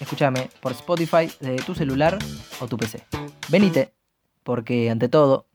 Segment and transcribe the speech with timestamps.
[0.00, 2.18] Escúchame por Spotify de tu celular
[2.60, 3.04] o tu PC.
[3.48, 3.92] Venite,
[4.44, 5.46] porque ante todo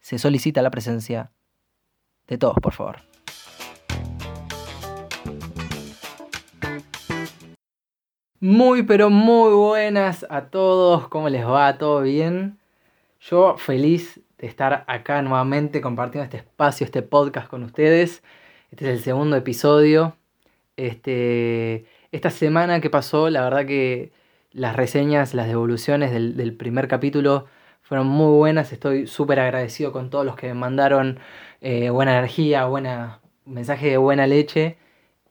[0.00, 1.32] se solicita la presencia
[2.28, 2.98] de todos, por favor.
[8.38, 11.78] Muy pero muy buenas a todos, ¿cómo les va?
[11.78, 12.58] ¿Todo bien?
[13.20, 18.22] Yo feliz de estar acá nuevamente compartiendo este espacio, este podcast con ustedes.
[18.70, 20.16] Este es el segundo episodio.
[20.76, 24.12] Este, esta semana que pasó, la verdad que
[24.52, 27.46] las reseñas, las devoluciones del, primer capítulo
[27.82, 28.72] fueron muy buenas.
[28.72, 31.18] Estoy súper agradecido con todos los que me mandaron
[31.60, 34.78] eh, buena energía, buena mensaje de buena leche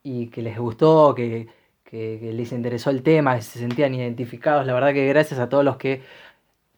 [0.04, 1.48] y que les gustó, que,
[1.92, 4.66] les interesó el tema, que se sentían identificados.
[4.66, 6.02] La verdad que gracias a todos los que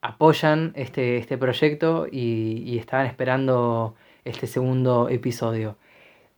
[0.02, 5.78] apoyan este, este proyecto y, estaban esperando este segundo episodio.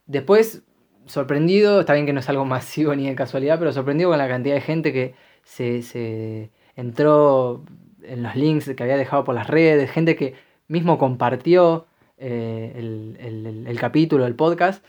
[0.06, 0.64] Después,
[1.08, 4.28] sorprendido, está bien que no es algo masivo ni de casualidad, pero sorprendido con la
[4.28, 7.64] cantidad de gente que se, entró
[8.04, 10.36] en los links que había dejado por las redes, gente que
[10.68, 14.84] mismo compartió eh, el, capítulo, el podcast,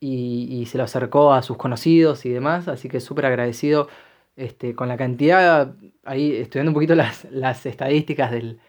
[0.00, 3.88] y, se lo acercó a sus conocidos y demás, así que súper agradecido
[4.36, 5.74] este, con la cantidad,
[6.04, 8.60] ahí estudiando un poquito las, las estadísticas del,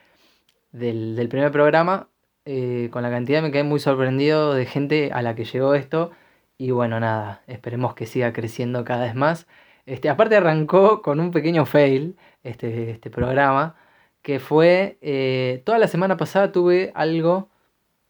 [0.72, 2.10] del, primer programa,
[2.46, 6.12] eh, con la cantidad me quedé muy sorprendido de gente a la que llegó esto,
[6.58, 9.48] y bueno, nada, esperemos que siga creciendo cada vez más.
[9.86, 13.76] Este, aparte arrancó con un pequeño fail este, este programa,
[14.22, 17.50] que fue, eh, toda la semana pasada tuve algo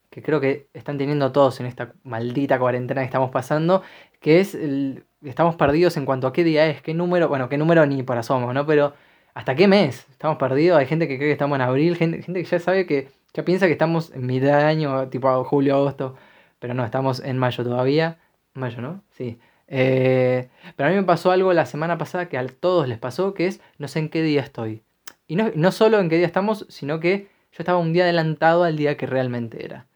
[0.09, 3.83] que creo que están teniendo todos en esta maldita cuarentena que estamos pasando,
[4.19, 7.57] que es el, estamos perdidos en cuanto a qué día es, qué número, bueno, qué
[7.57, 8.65] número ni por asomo, ¿no?
[8.65, 8.93] Pero
[9.33, 12.41] hasta qué mes estamos perdidos, hay gente que cree que estamos en abril, gente, gente
[12.43, 16.15] que ya sabe que ya piensa que estamos en mitad de año, tipo julio, agosto,
[16.59, 18.17] pero no, estamos en mayo todavía,
[18.57, 19.03] mayo, ¿no?
[19.11, 19.39] Sí.
[19.67, 23.33] Eh, pero a mí me pasó algo la semana pasada que a todos les pasó,
[23.33, 24.83] que es no sé en qué día estoy.
[25.27, 28.63] Y no, no solo en qué día estamos, sino que yo estaba un día adelantado
[28.63, 29.87] al día que realmente era.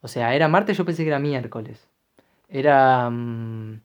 [0.00, 1.88] O sea, era martes, yo pensé que era miércoles.
[2.48, 3.80] Era mm,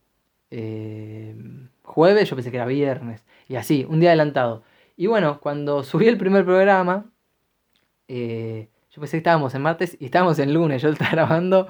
[0.51, 1.35] eh,
[1.83, 3.25] jueves, yo pensé que era viernes.
[3.47, 4.63] Y así, un día adelantado.
[4.95, 7.05] Y bueno, cuando subí el primer programa,
[8.07, 10.81] eh, yo pensé que estábamos en martes y estábamos en lunes.
[10.81, 11.67] Yo estaba grabando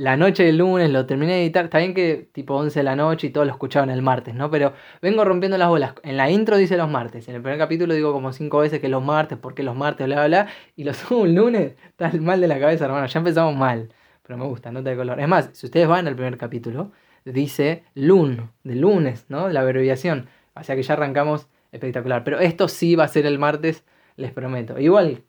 [0.00, 1.66] la noche del lunes, lo terminé de editar.
[1.66, 4.50] Está bien que tipo 11 de la noche y todos lo escuchaban el martes, ¿no?
[4.50, 4.72] Pero
[5.02, 5.92] vengo rompiendo las bolas.
[6.02, 7.28] En la intro dice los martes.
[7.28, 10.26] En el primer capítulo digo como cinco veces que los martes, porque los martes, bla,
[10.26, 10.52] bla, bla.
[10.74, 11.74] Y lo subo un lunes.
[11.84, 13.06] Está mal de la cabeza, hermano.
[13.08, 13.92] Ya empezamos mal.
[14.22, 15.20] Pero me gusta, nota de color.
[15.20, 16.92] Es más, si ustedes van al primer capítulo,
[17.26, 19.50] dice lun, de lunes, ¿no?
[19.50, 20.28] La abreviación.
[20.54, 22.24] O sea que ya arrancamos espectacular.
[22.24, 23.84] Pero esto sí va a ser el martes,
[24.16, 24.78] les prometo.
[24.78, 25.24] Igual,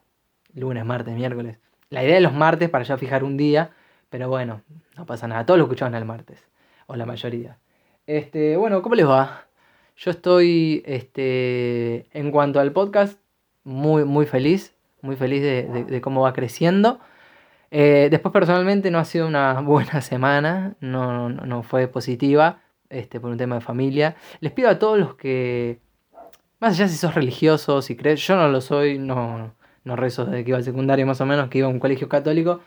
[0.56, 1.60] lunes, martes, miércoles.
[1.90, 3.72] La idea de los martes para ya fijar un día
[4.12, 4.62] pero bueno,
[4.98, 5.46] no pasa nada.
[5.46, 6.46] Todos lo escuchaban el martes.
[6.86, 7.58] O la mayoría.
[8.06, 9.46] Este, bueno, ¿cómo les va?
[9.96, 13.18] Yo estoy, este, en cuanto al podcast,
[13.64, 14.76] muy, muy feliz.
[15.02, 17.00] Muy feliz de, cómo va creciendo.
[17.72, 20.76] Eh, después personalmente no ha sido una buena semana.
[20.82, 22.60] No, no, fue positiva.
[22.90, 24.18] Este, por un tema de familia.
[24.42, 25.80] Les pido a todos los que,
[26.60, 29.54] más allá si sos religiosos, si crees, yo no lo soy, no,
[29.86, 32.10] no rezo desde que iba al secundario más o menos, que iba a un colegio
[32.10, 32.60] católico,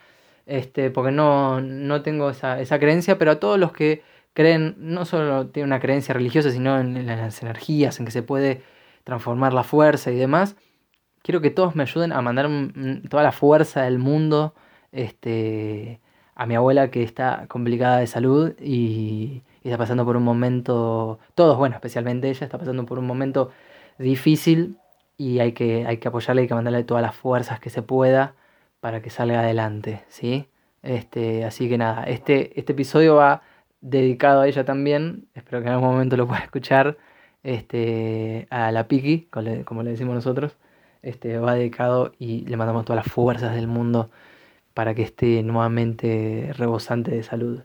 [0.46, 4.02] este, porque no, no tengo esa, esa, creencia, pero a todos los que
[4.34, 8.62] creen, no solo tienen una creencia religiosa, sino en, las energías, en que se puede
[9.04, 10.56] transformar la fuerza y demás,
[11.22, 12.48] quiero que todos me ayuden a mandar
[13.08, 14.54] toda la fuerza del mundo
[14.92, 16.00] este,
[16.34, 21.56] a mi abuela que está complicada de salud y, está pasando por un momento, todos,
[21.56, 23.50] bueno, especialmente ella, está pasando por un momento
[23.98, 24.78] difícil
[25.16, 28.34] y hay que, hay que apoyarle, hay que mandarle todas las fuerzas que se pueda
[28.84, 30.46] para que salga adelante, ¿sí?
[30.82, 33.40] Este, así que nada, este, este episodio va
[33.80, 36.98] dedicado a ella también, espero que en algún momento lo pueda escuchar,
[37.42, 39.30] este, a la Piki,
[39.64, 40.58] como le decimos nosotros,
[41.00, 44.10] este, va dedicado y le mandamos todas las fuerzas del mundo
[44.74, 47.62] para que esté nuevamente rebosante de salud.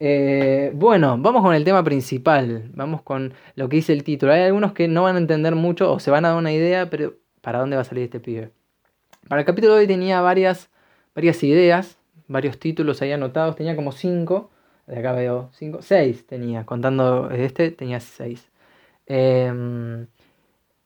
[0.00, 4.32] Eh, bueno, vamos con el tema principal, vamos con lo que dice el título.
[4.32, 6.90] Hay algunos que no van a entender mucho o se van a dar una idea,
[6.90, 8.57] pero ¿para dónde va a salir este pibe?
[9.28, 10.70] Para el capítulo de hoy tenía varias,
[11.14, 11.98] varias ideas,
[12.28, 14.50] varios títulos ahí anotados, tenía como cinco,
[14.86, 18.50] de acá veo cinco, seis tenía, contando este tenía seis.
[19.06, 20.06] Em,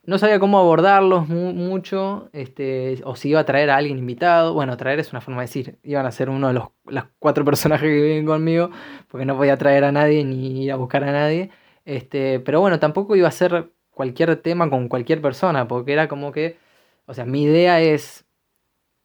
[0.04, 4.54] no sabía cómo abordarlos mucho, este, o si iba a traer a alguien invitado.
[4.54, 7.88] Bueno, traer es una forma de decir, iban a ser uno de los cuatro personajes
[7.88, 8.70] que viven conmigo,
[9.08, 11.50] porque no podía traer a nadie ni ir a buscar a nadie.
[11.84, 16.32] Este, pero bueno, tampoco iba a ser cualquier tema con cualquier persona, porque era como
[16.32, 16.58] que,
[17.06, 18.24] o sea, mi idea es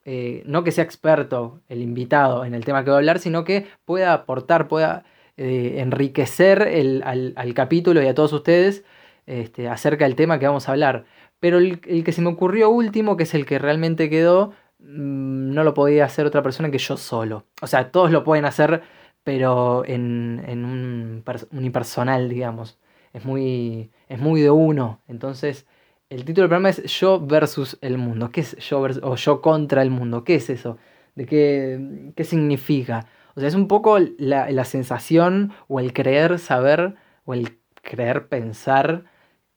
[0.09, 3.43] eh, no que sea experto el invitado en el tema que voy a hablar, sino
[3.43, 5.03] que pueda aportar, pueda
[5.35, 8.85] eh, enriquecer el, al, capítulo y a todos ustedes
[9.25, 11.03] este, acerca del tema que vamos a hablar.
[11.41, 15.65] Pero el, que se me ocurrió último, que es el que realmente quedó, mm, no
[15.65, 17.45] lo podía hacer otra persona que yo solo.
[17.61, 18.83] O sea, todos lo pueden hacer,
[19.25, 22.79] pero en, en un unipersonal, digamos.
[23.11, 25.01] Es muy, es muy de uno.
[25.09, 25.67] Entonces,
[26.09, 28.31] el título del programa es Yo versus el mundo.
[28.31, 30.23] ¿Qué es yo o yo contra el mundo?
[30.23, 30.77] ¿Qué es eso?
[31.15, 33.07] ¿De qué, qué significa?
[33.35, 36.95] O sea, es un poco la, la, sensación o el creer saber
[37.25, 39.05] o el creer pensar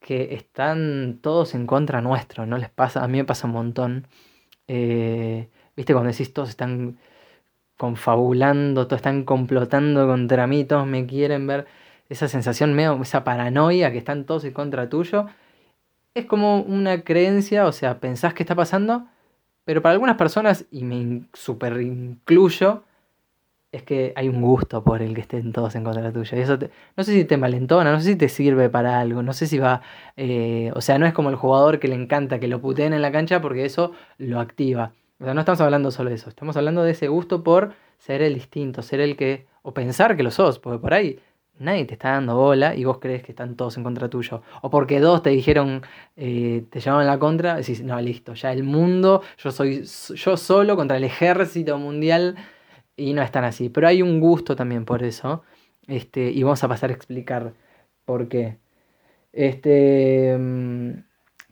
[0.01, 3.05] que están todos en contra nuestro, ¿no les pasa?
[3.05, 4.09] A mí me pasa un montón.
[4.69, 6.99] Eh, ¿Viste cuando decís todos están
[7.79, 11.67] confabulando, todos están complotando contra mí, todos me quieren ver?
[12.09, 15.27] Esa sensación medio, esa paranoia que están todos en contra tuyo
[16.15, 19.07] es como una creencia, o sea, pensás que está pasando,
[19.65, 22.85] pero para algunas personas, y me super incluyo,
[23.73, 26.37] es que hay un gusto por el que estén todos en contra tuya.
[26.37, 26.59] Y eso
[26.97, 29.59] no sé si te malentona, no sé si te sirve para algo, no sé si
[29.59, 29.83] va.
[30.17, 33.03] Eh, o sea, no es como el jugador que le encanta que lo puteen en
[33.03, 34.93] la cancha porque eso lo activa.
[35.21, 38.23] O sea, no estamos hablando solo de eso, estamos hablando de ese gusto por ser
[38.23, 39.47] el distinto, ser el que.
[39.63, 41.21] o pensar que lo sos, porque por ahí
[41.61, 44.43] nadie te está dando bola y vos crees que están todos en contra tuyo.
[44.63, 45.83] O porque dos te dijeron,
[46.17, 50.77] eh, te llamaban la contra, decís, no, listo, ya el mundo, yo soy yo solo
[50.77, 52.37] contra el ejército mundial
[52.97, 53.69] y no están así.
[53.69, 55.43] Pero hay un gusto también por eso.
[55.87, 57.55] Este, y vamos a pasar a explicar
[58.05, 58.59] por qué.
[59.33, 60.93] Este, mm,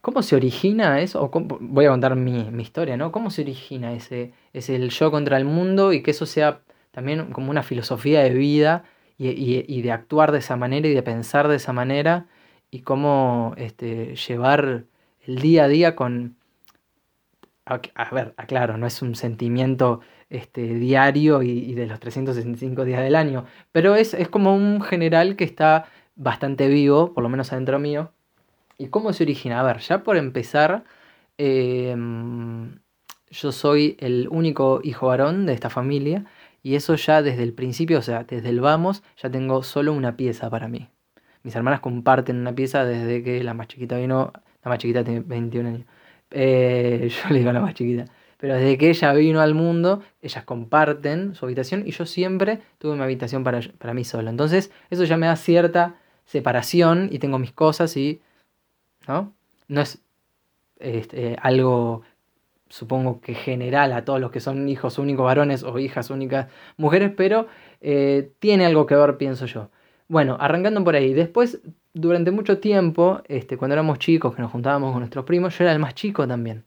[0.01, 1.31] ¿Cómo se origina eso?
[1.61, 3.13] voy a contar mi, historia, ¿no?
[3.13, 6.63] ¿Cómo se origina ese, ese el yo contra el mundo y que eso sea
[6.93, 8.85] también como una filosofía de vida?
[9.19, 12.27] Y, de actuar de esa manera y de pensar de esa manera
[12.71, 14.85] y cómo este, llevar
[15.27, 16.37] el día a día con...
[17.67, 20.01] A, ver, aclaro, no es un sentimiento
[20.31, 25.37] este, diario y, de los 365 días del año, pero es, es como un general
[25.37, 25.87] que está
[26.17, 28.13] bastante vivo, por lo menos adentro mío.
[28.79, 29.61] ¿Y cómo se origina?
[29.61, 30.85] A ver, ya por empezar,
[31.37, 32.79] em,
[33.31, 36.25] yo soy el único hijo varón de esta familia
[36.69, 40.19] y eso ya desde el principio, o sea, desde el vamos, ya tengo solo una
[40.19, 40.91] pieza para mí.
[41.43, 45.21] Mis hermanas comparten una pieza desde que la más chiquita vino, la más chiquita tiene
[45.21, 45.87] 21 años.
[46.31, 48.05] Eh, yo le digo a la más chiquita.
[48.37, 52.97] Pero desde que ella vino al mundo, ellas comparten su habitación y yo siempre tuve
[52.97, 54.29] mi habitación para, para mí solo.
[54.29, 55.95] Entonces, eso ya me da cierta
[56.27, 58.21] separación y tengo mis cosas y.
[59.07, 59.33] ¿No?
[59.69, 60.03] No es
[60.81, 62.03] este, algo
[62.69, 67.13] supongo que general a todos los que son hijos únicos varones o hijas únicas mujeres,
[67.17, 67.47] pero
[67.81, 69.71] eh, tiene algo que ver, pienso yo.
[70.09, 71.13] Bueno, arrancando por ahí.
[71.13, 71.61] Después,
[71.93, 75.73] durante mucho tiempo, este, cuando éramos chicos, que nos juntábamos con nuestros primos, yo era
[75.73, 76.65] el más chico también.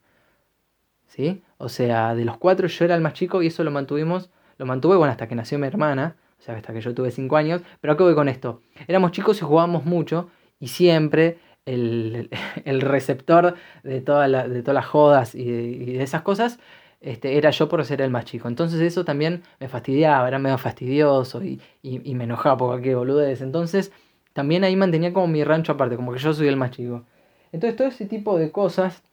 [1.07, 1.44] ¿Sí?
[1.57, 4.65] O sea, de los cuatro yo era el más chico y eso lo mantuvimos, lo
[4.65, 7.62] mantuve, bueno, hasta que nació mi hermana, o sea, hasta que yo tuve cinco años.
[7.81, 8.62] Pero acá voy con esto.
[8.88, 15.46] Éramos chicos y jugábamos mucho y siempre el, receptor de, de todas las jodas y
[15.46, 16.60] de, esas cosas,
[17.01, 18.48] este, era yo por ser el más chico.
[18.48, 23.41] Entonces eso también me fastidiaba, era medio fastidioso y, me enojaba por qué boludez.
[23.41, 23.91] Entonces
[24.34, 27.03] también ahí mantenía como mi rancho aparte, como que yo soy el más chico.
[27.51, 29.03] Entonces todo ese tipo de cosas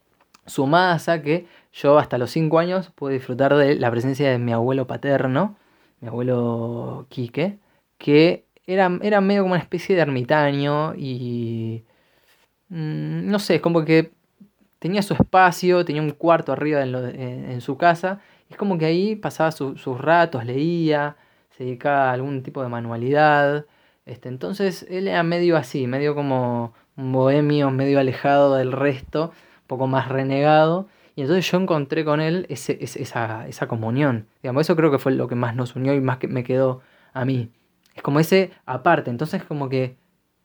[0.47, 4.53] sumadas a que yo hasta los 5 años pude disfrutar de la presencia de mi
[4.53, 5.57] abuelo paterno,
[6.01, 7.59] mi abuelo Quique,
[7.99, 11.85] que era, era medio como una especie de ermitaño y
[12.69, 14.13] Mm, no sé, es como que
[14.79, 18.21] tenía su espacio, tenía un cuarto arriba en, su casa,
[18.51, 21.17] es como que ahí pasaba sus ratos, leía,
[21.57, 23.67] se dedicaba a algún tipo de manualidad.
[24.07, 29.33] Este, entonces él era medio así, medio como un bohemio, medio alejado del resto,
[29.63, 30.89] un poco más renegado.
[31.17, 34.29] Y entonces yo encontré con él ese, esa, esa, comunión.
[34.43, 36.81] Digamos, eso creo que fue lo que más nos unió y más que me quedó
[37.13, 37.51] a mí.
[37.95, 39.11] Es como ese aparte.
[39.11, 39.97] Entonces como que,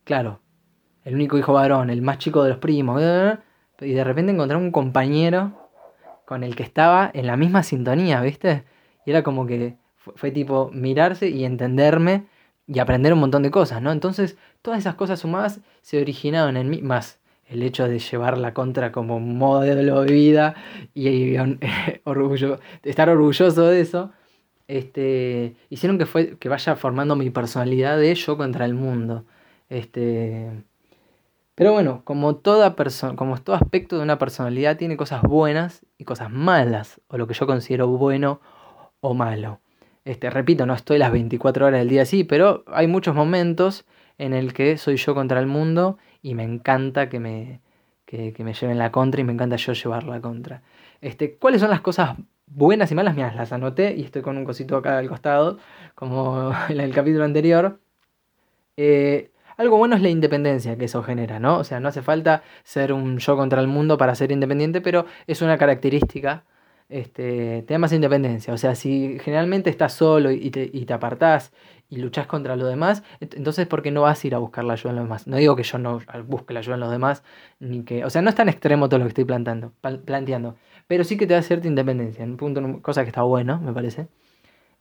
[0.03, 0.39] claro,
[1.05, 3.01] el único hijo varón, el más chico de los primos,
[3.81, 5.69] y de repente encontré un compañero
[6.25, 8.63] con el que estaba en la misma sintonía, ¿viste?
[9.05, 12.25] Y era como que fue, tipo mirarse y entenderme
[12.67, 13.91] y aprender un montón de cosas, ¿no?
[13.91, 18.53] Entonces, todas esas cosas sumadas se originaron en mí, más el hecho de llevar la
[18.53, 20.55] contra como modelo de vida
[20.93, 21.35] y,
[22.83, 24.11] estar orgulloso de eso,
[24.67, 29.25] este, hicieron que, fue, que vaya formando mi personalidad de yo contra el mundo.
[29.69, 30.63] Este,
[31.55, 36.05] Pero bueno, como toda persona, como todo aspecto de una personalidad tiene cosas buenas y
[36.05, 38.41] cosas malas, o lo que yo considero bueno
[39.01, 39.59] o malo.
[40.05, 43.85] Este, repito, no estoy las 24 horas del día así, pero hay muchos momentos
[44.17, 47.61] en el que soy yo contra el mundo y me encanta que me,
[48.05, 50.61] que, me lleven la contra y me encanta yo llevar la contra.
[51.01, 52.17] Este, ¿Cuáles son las cosas
[52.47, 53.15] buenas y malas?
[53.15, 55.57] Mira, las anoté y estoy con un cosito acá al costado,
[55.95, 57.79] como en el capítulo anterior.
[58.77, 61.57] Eh, algo bueno es la independencia que eso genera, ¿no?
[61.59, 65.05] O sea, no hace falta ser un yo contra el mundo para ser independiente, pero
[65.27, 66.43] es una característica
[66.89, 68.53] este, te da más independencia.
[68.53, 71.51] O sea, si generalmente estás solo y te, y te apartás
[71.89, 74.73] y luchás contra los demás, entonces ¿por qué no vas a ir a buscar la
[74.73, 75.27] ayuda en los demás?
[75.27, 77.23] No digo que yo no busque la ayuda en los demás,
[77.59, 78.05] ni que.
[78.05, 79.73] O sea, no es tan extremo todo lo que estoy plantando,
[80.05, 80.55] planteando.
[80.87, 82.23] Pero sí que te da cierta independencia.
[82.25, 84.07] Un punto, cosa que está bueno, me parece.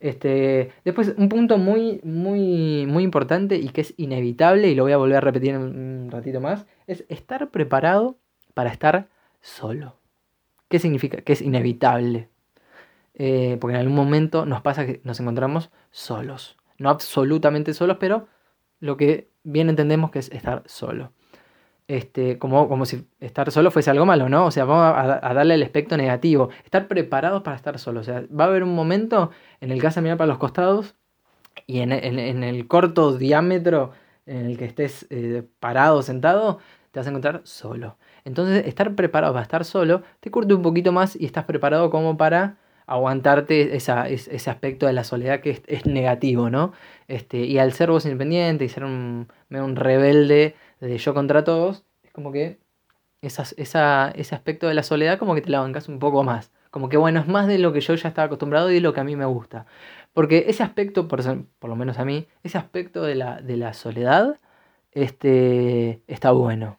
[0.02, 4.90] Este, después, un punto muy, muy, muy importante y que es inevitable, y lo voy
[4.90, 8.18] a volver a repetir un ratito más, es estar preparado
[8.52, 9.08] para estar
[9.40, 9.96] solo.
[10.68, 11.20] ¿Qué significa?
[11.20, 12.28] Que es inevitable.
[13.14, 16.56] Eh, porque en algún momento nos pasa que nos encontramos solos.
[16.78, 18.26] No absolutamente solos, pero
[18.80, 21.12] lo que bien entendemos que es estar solo.
[21.88, 24.46] Este, como, como si estar solo fuese algo malo, ¿no?
[24.46, 26.48] O sea, vamos a, darle el aspecto negativo.
[26.64, 28.00] Estar preparados para estar solo.
[28.00, 30.38] O sea, va a haber un momento en el que vas a mirar para los
[30.38, 30.94] costados
[31.66, 33.92] y en, el corto diámetro
[34.26, 36.58] en el que estés eh, parado, sentado,
[36.92, 37.96] te vas a encontrar solo.
[38.24, 42.16] Entonces, estar preparado para estar solo te curte un poquito más y estás preparado como
[42.16, 46.72] para aguantarte esa, ese aspecto de la soledad que es, negativo, ¿no?
[47.08, 50.54] Este, y al ser vos independiente y ser un, un rebelde
[50.86, 52.58] de yo contra todos, es como que
[53.22, 56.52] esas, esa, ese aspecto de la soledad como que te la bancas un poco más.
[56.70, 58.94] Como que bueno, es más de lo que yo ya estaba acostumbrado y de lo
[58.94, 59.66] que a mí me gusta.
[60.12, 61.22] Porque ese aspecto, por,
[61.58, 64.38] por lo menos a mí, ese aspecto de la, de la soledad
[64.92, 66.78] este, está bueno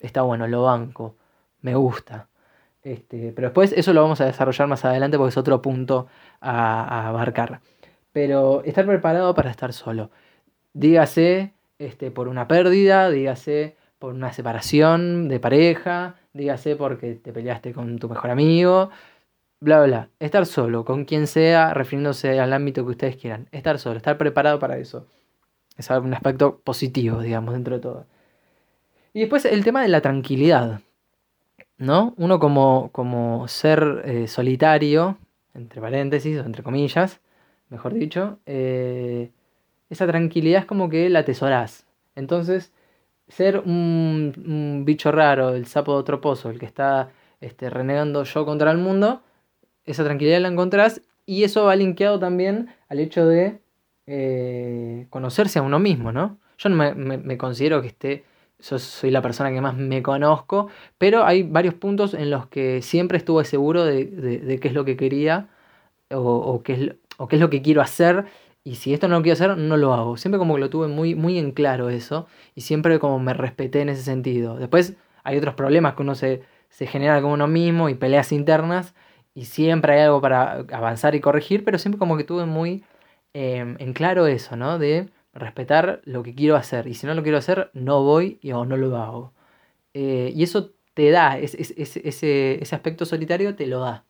[0.00, 1.16] está bueno, lo banco,
[1.60, 2.28] me gusta.
[2.82, 6.08] Este, pero después eso lo vamos a desarrollar más adelante porque es otro punto
[6.40, 7.60] a, abarcar.
[8.12, 10.10] Pero estar preparado para estar solo.
[10.72, 17.72] Dígase este, por una pérdida, dígase por una separación de pareja, dígase porque te peleaste
[17.72, 18.90] con tu mejor amigo,
[19.60, 20.08] bla, bla.
[20.20, 23.48] Estar solo, con quien sea, refiriéndose al ámbito que ustedes quieran.
[23.52, 25.06] Estar solo, estar preparado para eso.
[25.76, 28.06] Es un aspecto positivo, digamos, dentro de todo.
[29.12, 30.80] Y después el tema de la tranquilidad,
[31.76, 32.14] ¿no?
[32.16, 35.18] Uno como, como ser eh, solitario,
[35.54, 37.20] entre paréntesis o entre comillas,
[37.68, 39.30] mejor dicho, eh,
[39.90, 41.86] esa tranquilidad es como que la atesorás.
[42.14, 42.72] Entonces,
[43.28, 48.44] ser un, bicho raro, el sapo de otro pozo, el que está este, renegando yo
[48.44, 49.22] contra el mundo,
[49.84, 53.60] esa tranquilidad la encontrás y eso va linkeado también al hecho de
[54.06, 56.38] eh, conocerse a uno mismo, ¿no?
[56.58, 58.24] Yo no me considero que esté
[58.60, 60.68] soy la persona que más me conozco,
[60.98, 64.96] pero hay varios puntos en los que siempre estuve seguro de, qué es lo que
[64.96, 65.48] quería
[66.10, 68.26] o, qué es, o qué es lo que quiero hacer.
[68.68, 70.18] Y si esto no lo quiero hacer, no lo hago.
[70.18, 72.26] Siempre como que lo tuve muy, muy en claro eso.
[72.54, 74.58] Y siempre como me respeté en ese sentido.
[74.58, 74.94] Después
[75.24, 78.94] hay otros problemas que uno se, se genera con uno mismo y peleas internas.
[79.32, 81.64] Y siempre hay algo para avanzar y corregir.
[81.64, 82.84] Pero siempre como que tuve muy
[83.32, 84.78] em, en claro eso, ¿no?
[84.78, 86.88] De respetar lo que quiero hacer.
[86.88, 89.32] Y si no lo quiero hacer, no voy y, o no lo hago.
[89.94, 94.04] Eh, y eso te da, ese, ese, aspecto solitario te lo da.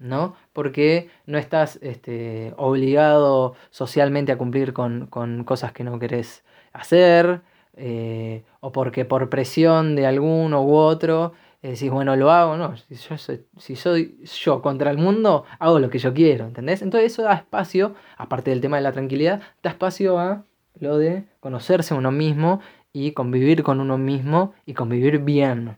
[0.00, 0.34] ¿No?
[0.52, 5.06] Porque no estás este, obligado socialmente a cumplir con,
[5.44, 6.42] cosas que no querés
[6.72, 7.42] hacer,
[7.76, 12.94] eh, o porque por presión de alguno u otro decís, bueno, lo hago, no, si
[12.94, 16.80] yo, soy, si soy yo contra el mundo, hago lo que yo quiero, ¿entendés?
[16.80, 20.44] Entonces eso da espacio, aparte del tema de la tranquilidad, da espacio a
[20.78, 22.60] lo de conocerse uno mismo
[22.92, 25.76] y convivir con uno mismo y convivir bien,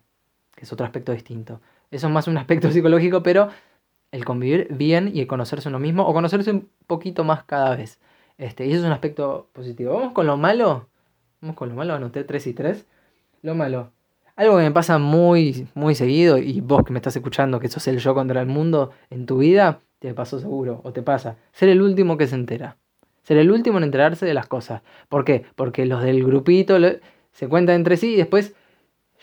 [0.54, 1.60] que es otro aspecto distinto.
[1.90, 3.48] Eso es más un aspecto psicológico, pero
[4.12, 7.98] el convivir bien y el conocerse uno mismo o conocerse un poquito más cada vez.
[8.38, 9.94] Este, y eso es un aspecto positivo.
[9.94, 10.88] Vamos con lo malo.
[11.40, 12.86] Vamos con lo malo, anoté 3 y 3.
[13.42, 13.90] Lo malo.
[14.36, 17.86] Algo que me pasa muy, muy seguido, y vos que me estás escuchando, que sos
[17.88, 21.36] el yo contra el mundo en tu vida, te pasó seguro, o te pasa.
[21.52, 22.76] Ser el último que se entera.
[23.22, 24.82] Ser el último en enterarse de las cosas.
[25.08, 25.44] ¿Por qué?
[25.54, 26.76] Porque los del grupito
[27.32, 28.54] se cuentan entre sí y después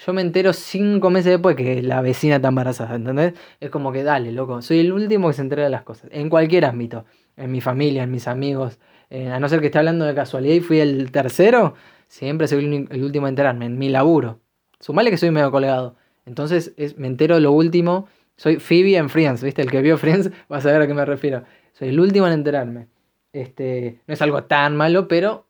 [0.06, 3.34] yo me entero cinco meses después que la vecina está embarazada, ¿entendés?
[3.60, 6.10] Es como que dale, loco, soy el último que se entera de las cosas.
[6.14, 7.06] En cualquier ámbito.
[7.36, 8.80] En mi familia, en mis amigos.
[9.10, 11.74] Eh, a no ser que esté hablando de casualidad y fui el tercero,
[12.08, 13.66] siempre soy el último a enterarme.
[13.66, 14.40] En mi laburo.
[14.80, 15.96] Sumale que soy medio colgado.
[16.26, 18.08] Entonces es, me entero de lo último.
[18.38, 19.62] Soy Phoebe en Friends, ¿viste?
[19.62, 21.44] El que vio Friends va a saber a qué me refiero.
[21.74, 22.88] Soy el último en enterarme.
[23.34, 25.46] Este, no es algo tan malo, pero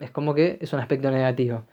[0.00, 1.64] es como que es un aspecto negativo.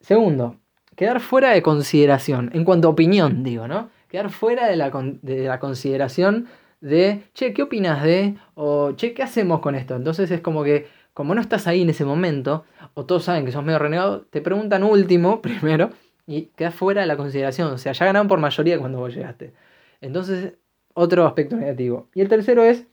[0.00, 0.58] Segundo,
[0.96, 3.90] quedar fuera de consideración, en cuanto a opinión, digo, ¿no?
[4.08, 4.90] Quedar fuera de la,
[5.22, 6.46] de la consideración
[6.80, 8.36] de, che, ¿qué opinas de?
[8.54, 9.96] O, che, ¿qué hacemos con esto?
[9.96, 13.52] Entonces es como que, como no estás ahí en ese momento, o todos saben que
[13.52, 15.90] sos medio renegado, te preguntan último, primero,
[16.26, 17.72] y quedas fuera de la consideración.
[17.72, 19.52] O sea, ya ganaron por mayoría cuando vos llegaste.
[20.00, 20.54] Entonces,
[20.94, 22.08] otro aspecto negativo.
[22.14, 22.86] Y el tercero es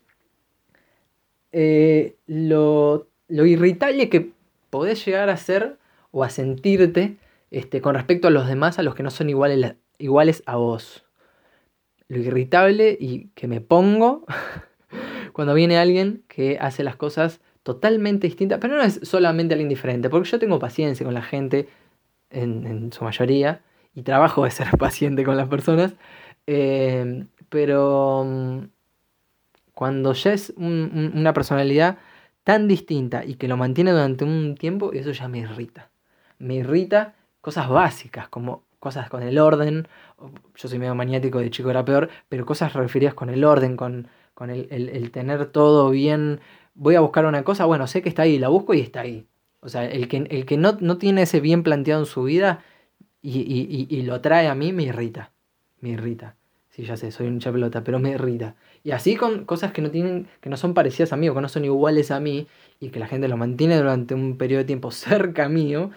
[1.52, 4.32] eh, lo, lo, irritable que
[4.70, 5.78] podés llegar a ser
[6.12, 7.18] o a sentirte
[7.52, 11.06] este, con respecto a los demás, a los que no son iguales, iguales a vos.
[12.08, 14.26] Lo irritable y que me pongo
[15.34, 20.10] cuando viene alguien que hace las cosas totalmente distintas, pero no es solamente alguien diferente,
[20.10, 21.70] porque yo tengo paciencia con la gente,
[22.30, 23.62] en, su mayoría,
[23.94, 25.94] y trabajo de ser paciente con las personas,
[26.48, 28.60] eh, pero mm,
[29.74, 31.98] cuando ya es una personalidad
[32.44, 35.92] tan distinta y que lo mantiene durante un tiempo, eso ya me irrita.
[36.40, 39.88] Me irrita cosas básicas, como cosas con el orden.
[40.56, 44.08] Yo soy medio maniático de chico era peor, pero cosas referidas con el orden, con,
[44.50, 46.40] el, tener todo bien.
[46.74, 49.28] Voy a buscar una cosa, bueno, sé que está ahí, la busco y está ahí.
[49.62, 52.64] O sea, el que, el que no, no tiene ese bien planteado en su vida
[53.22, 55.32] y, lo trae a mí, me irrita.
[55.80, 56.36] Me irrita.
[56.70, 58.56] Sí, ya sé, soy un pelota, pero me irrita.
[58.84, 61.42] Y así con cosas que no tienen, que no son parecidas a mí o que
[61.42, 62.48] no son iguales a mí,
[62.80, 65.92] y que la gente lo mantiene durante un periodo de tiempo cerca mío,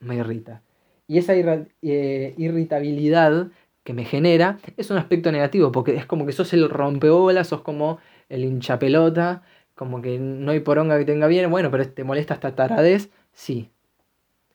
[0.00, 0.62] me irrita.
[1.08, 3.48] Y esa eh, irritabilidad
[3.82, 7.62] que me genera es un aspecto negativo, porque es como que sos el rompebolas, sos
[7.62, 7.98] como
[8.28, 9.42] el hinchapelota,
[9.74, 13.70] como que no hay poronga que tenga bien, bueno, pero te molesta esta taradez, sí.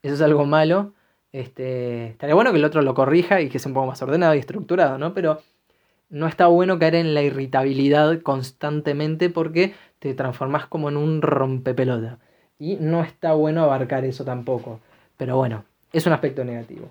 [0.02, 0.94] Eso es algo malo.
[1.32, 4.36] Este, estaría bueno que el otro lo corrija y que sea un poco más ordenado
[4.36, 5.14] y estructurado, ¿no?
[5.14, 5.40] Pero
[6.10, 12.20] no está bueno caer en la irritabilidad constantemente porque te transformas como en un rompepelota.
[12.58, 14.78] Y no está bueno abarcar eso tampoco.
[15.16, 16.90] Pero bueno, es un aspecto negativo.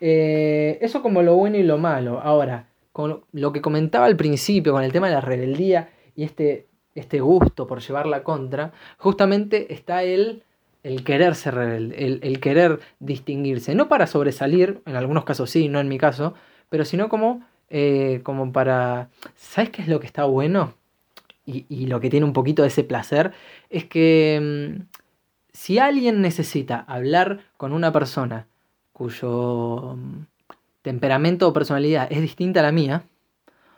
[0.00, 2.20] Eh, eso como lo bueno y lo malo.
[2.20, 6.66] Ahora, con lo que comentaba al principio, con el tema de la rebeldía y este
[6.94, 10.42] este gusto por llevar la contra, justamente está el,
[10.82, 13.74] el querer ser rebelde, el, querer distinguirse.
[13.74, 16.34] No para sobresalir, en algunos casos sí, no en mi caso,
[16.68, 19.08] pero sino como, eh, como para...
[19.36, 20.74] ¿Sabes qué es lo que está bueno?
[21.44, 23.32] Y, lo que tiene un poquito de ese placer
[23.68, 24.82] es que mm,
[25.52, 28.46] si alguien necesita hablar con una persona
[28.92, 30.26] cuyo mm,
[30.82, 33.04] temperamento o personalidad es distinta a la mía,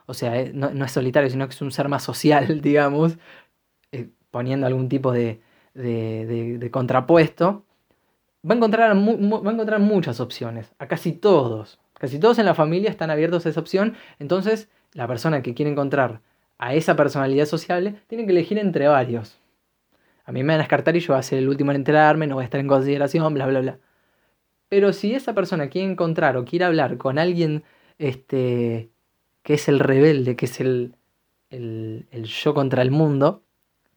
[0.07, 3.19] o sea, eh, no, es solitario, sino que es un ser más social, digamos,
[3.93, 5.41] eh, poniendo algún tipo de,
[6.71, 7.65] contrapuesto,
[8.49, 11.81] va a, encontrar, va a encontrar muchas opciones, a casi todos.
[11.95, 15.71] Casi todos en la familia están abiertos a esa opción, entonces la persona que quiere
[15.71, 16.21] encontrar
[16.59, 19.39] a esa personalidad sociable tiene que elegir entre varios.
[20.25, 22.27] A mí me van a descartar y yo voy a ser el último en enterarme,
[22.27, 23.79] no voy a estar en consideración, bla, bla, bla.
[24.69, 27.65] Pero si esa persona quiere encontrar o quiere hablar con alguien
[27.99, 28.91] este,
[29.43, 30.97] que es el rebelde, que es el,
[31.51, 33.45] el, yo contra el mundo,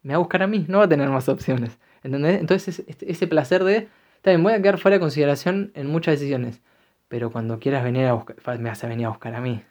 [0.02, 1.78] me va a buscar a mí, no va a tener más opciones.
[2.02, 2.40] ¿Entendés?
[2.40, 3.88] Entonces ese placer de,
[4.22, 6.62] también voy a quedar fuera de consideración en muchas decisiones,
[7.08, 9.62] pero cuando quieras venir a buscar, me vas a venir a buscar a mí.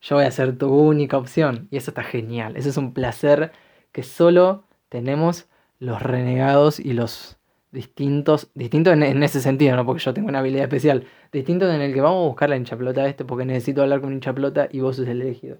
[0.00, 2.56] Yo voy a ser tu única opción y eso está genial.
[2.56, 3.52] Eso es un placer
[3.92, 5.48] que solo tenemos
[5.84, 7.38] los renegados y los
[7.70, 11.92] distintos, distintos en, ese sentido, no porque yo tengo una habilidad especial, distintos en el
[11.92, 15.08] que vamos a buscar la hinchaplota este porque necesito hablar con hinchaplota y vos sos
[15.08, 15.58] el elegido.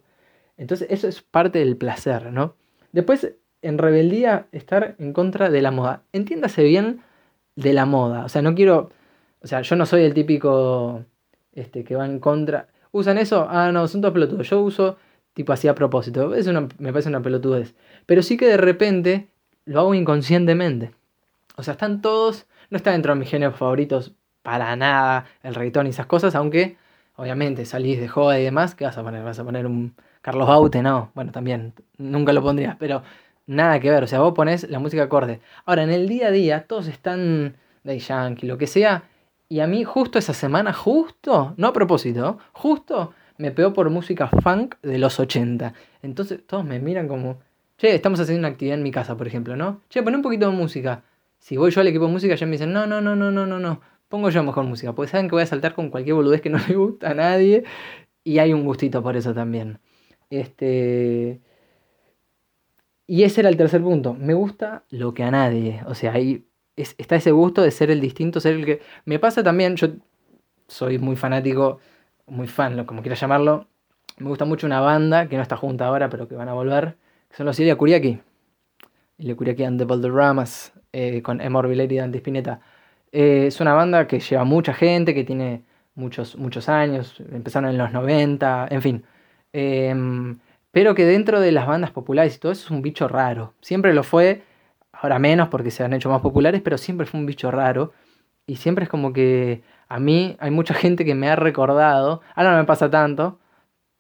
[0.57, 2.55] Entonces eso es parte del placer, ¿no?
[2.93, 6.05] Después, en rebeldía, estar en contra de la moda.
[6.13, 7.01] Entiéndase bien
[7.57, 8.25] de la moda.
[8.25, 8.91] O sea, no quiero,
[9.43, 11.05] o sea, yo no soy el típico
[11.53, 12.69] este, que va en contra.
[12.93, 13.49] ¿Usan eso?
[13.51, 14.49] Ah, no, son todos pelotudos.
[14.49, 14.97] Yo uso
[15.33, 16.35] tipo así a propósito.
[16.37, 17.75] Es una, me parece una pelotudez.
[18.07, 19.29] Pero sí que de repente
[19.65, 20.93] lo hago inconscientemente.
[21.57, 25.87] O sea, están todos, no está dentro de mis géneros favoritos para nada el reggaetón
[25.87, 26.77] y esas cosas, aunque
[27.17, 29.23] obviamente salís de joda y demás, ¿qué vas a poner?
[29.23, 30.83] ¿Vas a poner un Carlos Baute?
[30.83, 33.03] No, bueno, también, nunca lo pondrías, pero
[33.47, 35.41] nada que ver, o sea, vos pones la música acorde.
[35.65, 39.05] Ahora, en el día a día, todos están de Yankee, lo que sea,
[39.49, 44.29] y a mí justo esa semana, justo, no a propósito, justo me pegó por música
[44.29, 45.75] funk de los 80.
[46.03, 47.39] Entonces todos me miran como,
[47.85, 49.83] che, estamos haciendo una actividad en mi casa, por ejemplo, ¿no?
[49.89, 51.05] Che, pon un poquito de música.
[51.39, 53.47] Si voy yo al equipo de música, ya me dicen, no, no, no, no, no,
[53.47, 53.81] no, no.
[54.09, 54.95] Pongo yo mejor música.
[54.95, 57.65] Porque saben que voy a saltar con cualquier boludez que no le gusta a nadie.
[58.25, 59.81] Y hay un gustito por eso también.
[60.31, 61.41] Este.
[63.07, 64.15] Y ese era el tercer punto.
[64.15, 65.83] Me gusta lo que a nadie.
[65.87, 68.81] O sea, ahí está ese gusto de ser el distinto, ser el que.
[69.05, 69.89] Me pasa también, yo
[70.69, 71.81] soy muy fanático,
[72.27, 73.69] muy fan, como quieras llamarlo.
[74.19, 76.97] Me gusta mucho una banda que no está junta ahora, pero que van a volver.
[77.37, 78.21] Son los Ilya Kuriaki.
[79.19, 80.73] Ilya Kuriaki and the Baldoramas.
[80.93, 82.61] Eh, con Emor Vileri y Dante Spinetta.
[83.11, 85.65] Eh, es una banda que lleva mucha gente, que tiene
[85.97, 89.05] muchos, muchos años, empezaron en los 90, en fin.
[89.53, 90.39] Em,
[90.71, 93.55] pero que dentro de las bandas populares y todo eso es un bicho raro.
[93.61, 94.43] Siempre lo fue,
[94.93, 97.93] ahora menos porque se han hecho más populares, pero siempre fue un bicho raro.
[98.47, 102.53] Y siempre es como que a mí hay mucha gente que me ha recordado, ahora
[102.53, 103.41] no me pasa tanto,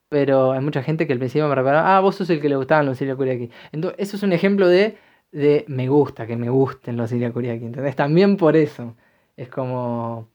[0.08, 2.56] pero hay mucha gente que al principio me recuerda, ah, vos sos el que le
[2.56, 3.50] gustaban los Siria Kuriaki.
[3.72, 4.96] Entonces, eso es un ejemplo de,
[5.32, 7.64] de me gusta, que me gusten los Siria Kuriaki.
[7.66, 7.96] ¿Entendés?
[7.96, 8.94] También por eso.
[9.36, 10.28] Es como.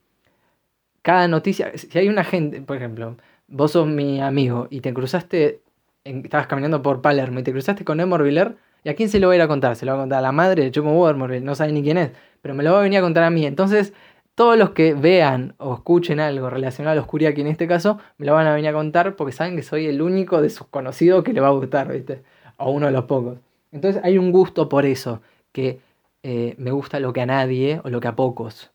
[1.02, 1.72] Cada noticia.
[1.78, 5.62] Si hay una gente, por ejemplo, vos sos mi amigo y te cruzaste.
[6.04, 8.58] estabas caminando por Palermo y te cruzaste con Emorviller.
[8.84, 9.76] ¿Y a quién se lo va a ir a contar?
[9.76, 11.98] Se lo va a contar a la madre de Chomo Emorville, no sabe ni quién
[11.98, 13.46] es, pero me lo va a venir a contar a mí.
[13.46, 13.94] Entonces,
[14.40, 18.26] todos los que vean o escuchen algo relacionado a los Kuriaki en este caso, me
[18.26, 21.26] lo van a venir a contar porque saben que soy el único de sus conocidos
[21.26, 22.24] que le va a gustar, ¿viste?
[22.56, 23.38] O uno de los pocos.
[23.74, 25.22] Entonces hay un gusto por eso,
[25.52, 25.82] que
[26.24, 28.72] eh, me gusta lo que a nadie o lo que a pocos.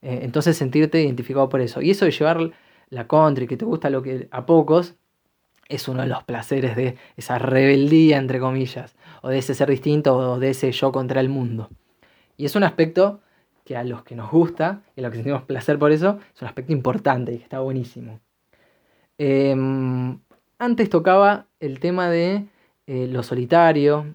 [0.00, 1.82] Eh, entonces sentirte identificado por eso.
[1.82, 2.50] Y eso de llevar
[2.88, 4.94] la contra y que te gusta lo que a pocos,
[5.68, 10.16] es uno de los placeres de esa rebeldía, entre comillas, o de ese ser distinto
[10.16, 11.68] o de ese yo contra el mundo.
[12.38, 13.20] Y es un aspecto
[13.72, 16.42] que a los que nos gusta y a los que sentimos placer por eso, es
[16.42, 18.20] un aspecto importante y que está buenísimo.
[19.16, 20.18] Em,
[20.58, 22.44] antes tocaba el tema de
[22.86, 24.14] eh, lo solitario,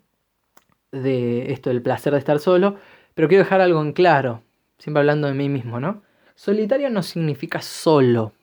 [0.91, 2.75] de esto del placer de estar solo,
[3.15, 4.43] pero quiero dejar algo en claro,
[4.77, 6.03] siempre hablando de mí mismo, ¿no?
[6.35, 8.33] Solitario no significa solo.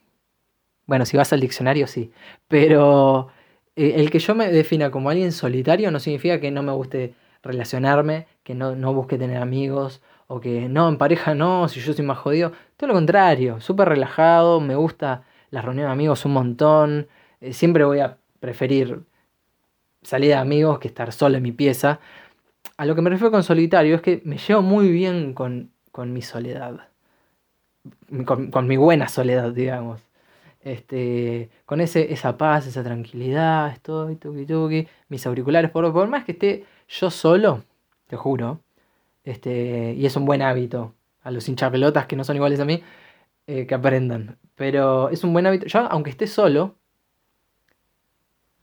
[0.87, 2.11] Bueno, si vas al diccionario sí,
[2.49, 3.29] pero
[3.77, 7.15] eh, el que yo me defina como alguien solitario no significa que no me guste
[7.41, 11.93] relacionarme, que no, no busque tener amigos o que no, en pareja no, si yo
[11.93, 12.53] soy más jodido.
[12.77, 17.09] Todo lo contrario, súper relajado, me gusta la reunión de amigos un montón.
[17.41, 19.03] Eh, siempre voy a preferir
[20.03, 22.01] salir de amigos que estar solo en mi pieza.
[22.77, 26.23] A lo que me refiero con solitario es que me llevo muy bien con, mi
[26.23, 26.89] soledad.
[28.27, 30.01] Con, mi buena soledad, digamos.
[30.61, 36.25] Este, con ese, esa paz, esa tranquilidad, estoy, tuki tuki, mis auriculares, por, por más
[36.25, 37.65] que esté yo solo,
[38.07, 38.61] te juro,
[39.25, 40.95] este, y es un buen hábito.
[41.23, 42.83] A los hinchapelotas que no son iguales a mí,
[43.47, 44.39] eh, que aprendan.
[44.55, 45.67] Pero es un buen hábito.
[45.67, 46.77] Yo, aunque esté solo,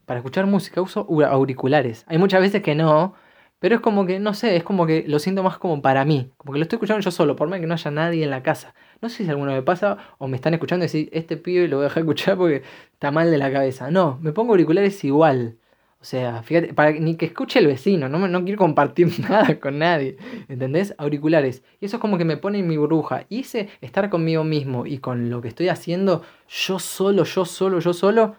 [0.05, 2.05] para escuchar música uso auriculares.
[2.07, 3.15] Hay muchas veces que no,
[3.59, 6.31] pero es como que, no sé, es como que lo siento más como para mí.
[6.37, 8.43] Como que lo estoy escuchando yo solo, por más que no haya nadie en la
[8.43, 8.73] casa.
[9.01, 11.77] No sé si alguno me pasa o me están escuchando y decir, este pibe lo
[11.77, 13.89] voy a dejar escuchar porque está mal de la cabeza.
[13.91, 15.57] No, me pongo auriculares igual.
[16.01, 19.77] O sea, fíjate, para ni que escuche el vecino, no, no quiero compartir nada con
[19.77, 20.17] nadie.
[20.49, 20.95] ¿Entendés?
[20.97, 21.63] Auriculares.
[21.79, 23.25] Y eso es como que me pone en mi burbuja.
[23.29, 27.79] Y ese estar conmigo mismo y con lo que estoy haciendo, yo solo, yo solo,
[27.79, 28.35] yo solo,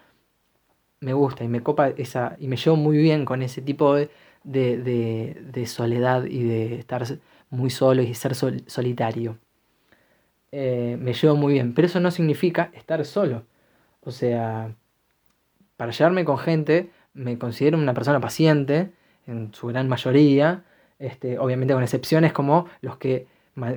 [0.99, 2.35] me gusta y me copa esa.
[2.37, 4.09] y me llevo muy bien con ese tipo de,
[4.43, 7.05] de, de, soledad y de estar
[7.49, 9.37] muy solo y ser solitario.
[10.51, 11.73] Eh, me llevo muy bien.
[11.73, 13.43] Pero eso no significa estar solo.
[14.01, 14.75] O sea,
[15.77, 18.91] para llevarme con gente me considero una persona paciente,
[19.27, 20.65] en su gran mayoría,
[20.99, 23.27] este, obviamente con excepciones como los que,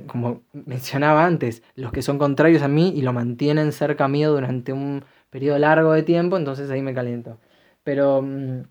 [0.07, 4.73] como mencionaba antes, los que son contrarios a mí y lo mantienen cerca mío durante
[4.73, 7.37] un periodo largo de tiempo, entonces ahí me caliento.
[7.83, 8.63] Pero mm,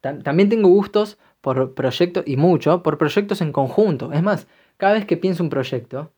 [0.00, 4.12] también tengo gustos por proyectos, y mucho, por proyectos en conjunto.
[4.12, 6.12] Es más, cada vez que pienso un proyecto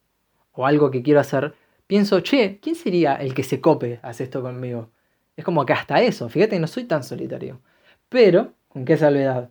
[0.53, 1.55] o algo que quiero hacer,
[1.87, 4.91] pienso, che, ¿quién sería el que se cope a hacer esto conmigo?
[5.37, 7.61] Es como que hasta eso, fíjate, no soy tan solitario.
[8.09, 9.51] Pero, ¿con qué salvedad?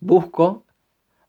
[0.00, 0.64] Busco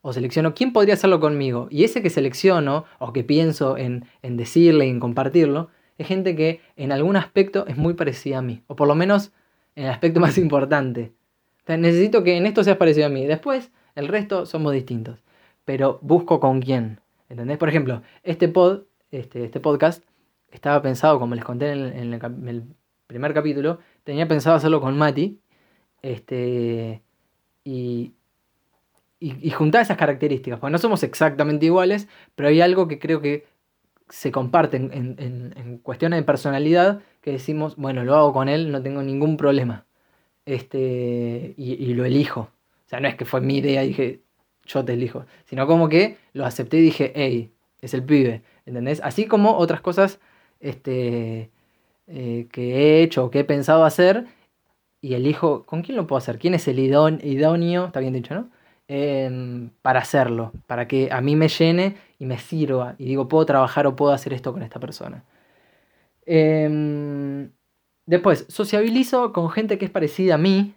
[0.02, 1.68] o selecciono quién podría hacerlo conmigo.
[1.70, 6.60] Y ese que selecciono o que pienso en, decirle y en compartirlo, es gente que
[6.76, 8.62] en algún aspecto es muy parecida a mí.
[8.66, 9.32] O por lo menos
[9.76, 11.12] en el aspecto más importante.
[11.66, 13.26] necesito que en esto seas parecido a mí.
[13.26, 15.22] Después, el resto somos distintos.
[15.64, 17.00] Pero busco con quién.
[17.28, 17.58] ¿Entendés?
[17.58, 20.04] Por ejemplo, este pod, este, este podcast,
[20.50, 22.64] estaba pensado, como les conté en el
[23.06, 25.40] primer capítulo, tenía pensado hacerlo con Mati.
[26.02, 27.02] Este,
[27.64, 28.12] y,
[29.20, 30.60] y, juntar esas características.
[30.60, 33.46] Porque no somos exactamente iguales, pero hay algo que creo que
[34.10, 39.02] se comparte en, cuestiones de personalidad que decimos, bueno, lo hago con él, no tengo
[39.02, 39.86] ningún problema.
[40.44, 42.40] Este, y, lo elijo.
[42.40, 44.20] O sea, no es que fue mi idea y dije,
[44.66, 45.24] yo te elijo.
[45.46, 48.42] Sino como que lo acepté y dije, hey, es el pibe.
[48.66, 49.00] ¿Entendés?
[49.02, 50.20] Así como otras cosas
[50.60, 51.50] este,
[52.06, 54.26] eh, que he hecho o que he pensado hacer
[55.00, 58.48] y elijo con quién lo puedo hacer, quién es el idóneo, está bien dicho, ¿no?
[58.88, 63.46] Em, para hacerlo, para que a mí me llene y me sirva y digo, puedo
[63.46, 65.24] trabajar o puedo hacer esto con esta persona.
[66.26, 67.50] Em,
[68.06, 70.74] después, sociabilizo con gente que es parecida a mí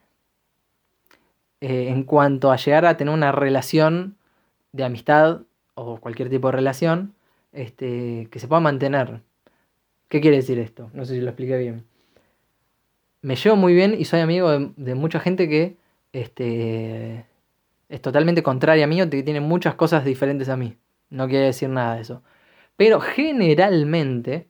[1.62, 4.18] eh, en cuanto a llegar a tener una relación
[4.74, 5.42] de amistad
[5.76, 7.16] o cualquier tipo de relación
[7.52, 9.22] este, que se pueda mantener.
[10.08, 10.90] ¿Qué quiere decir esto?
[10.94, 11.86] No sé si lo expliqué bien.
[13.22, 15.76] Me llevo muy bien y soy amigo de, mucha gente que
[16.14, 17.26] este,
[17.90, 20.78] es totalmente contraria a mí o que tiene muchas cosas diferentes a mí.
[21.10, 22.24] No quiere decir nada de eso.
[22.78, 24.48] Pero generalmente